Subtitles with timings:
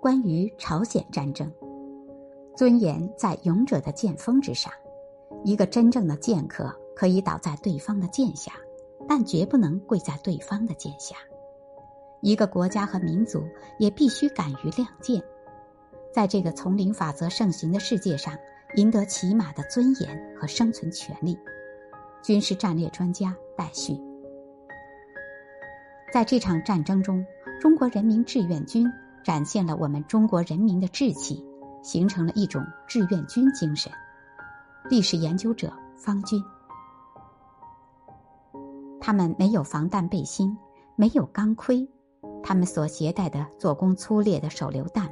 [0.00, 1.52] 关于朝鲜战争，
[2.56, 4.72] 尊严在勇者的剑锋之上。
[5.44, 8.50] 一个真正的剑客可以倒在对方的剑下，
[9.06, 11.16] 但绝不能跪在对方的剑下。
[12.22, 13.44] 一个国家和民族
[13.78, 15.22] 也必须敢于亮剑，
[16.14, 18.34] 在这个丛林法则盛行的世界上，
[18.76, 21.38] 赢得起码的尊严和生存权利。
[22.22, 24.00] 军事战略专家戴旭，
[26.10, 27.22] 在这场战争中，
[27.60, 28.90] 中国人民志愿军。
[29.22, 31.44] 展现了我们中国人民的志气，
[31.82, 33.90] 形成了一种志愿军精神。
[34.88, 36.42] 历史研究者方军，
[39.00, 40.56] 他们没有防弹背心，
[40.96, 41.86] 没有钢盔，
[42.42, 45.08] 他们所携带的做工粗劣的手榴弹，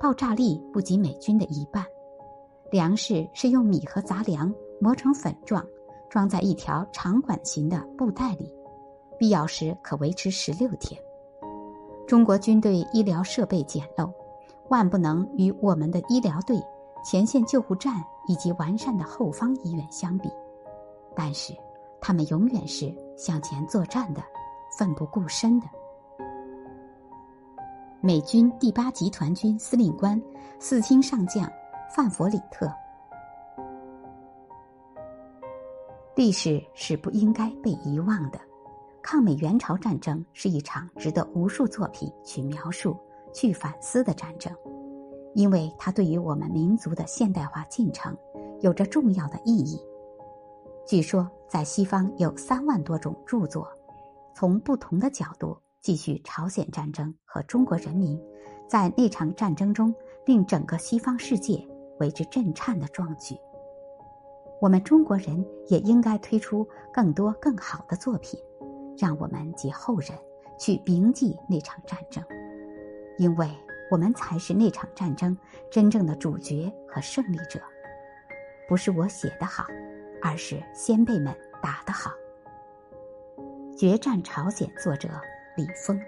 [0.00, 1.84] 爆炸力不及美军的一半。
[2.70, 5.64] 粮食是用米和杂粮磨成粉状，
[6.10, 8.52] 装在一条长管型的布袋里，
[9.18, 11.00] 必要时可维持十六天。
[12.12, 14.12] 中国军队医疗设备简陋，
[14.68, 16.62] 万不能与我们的医疗队、
[17.02, 20.28] 前线救护站以及完善的后方医院相比。
[21.16, 21.54] 但是，
[22.02, 24.22] 他们永远是向前作战的，
[24.78, 25.66] 奋不顾身的。
[28.02, 30.22] 美军第八集团军司令官、
[30.58, 31.50] 四星上将
[31.96, 32.70] 范弗里特。
[36.14, 38.38] 历史是不应该被遗忘的。
[39.12, 42.96] 抗美援朝战争是一场值得无数作品去描述、
[43.30, 44.50] 去反思的战争，
[45.34, 48.16] 因为它对于我们民族的现代化进程
[48.62, 49.78] 有着重要的意义。
[50.86, 53.68] 据说，在西方有三万多种著作，
[54.34, 58.18] 从不同的角度继续朝鲜战争和中国人民
[58.66, 61.62] 在那场战争中令整个西方世界
[62.00, 63.36] 为之震颤的壮举。
[64.58, 68.40] 我们中国人也应该推出更多更好的作品。
[69.02, 70.10] 让我们及后人
[70.56, 72.22] 去铭记那场战争，
[73.18, 73.50] 因为
[73.90, 75.36] 我们才是那场战争
[75.68, 77.60] 真正的主角和胜利者。
[78.68, 79.66] 不是我写的好，
[80.22, 82.12] 而是先辈们打得好。
[83.76, 85.08] 《决战朝鲜》作者
[85.56, 86.00] 李峰。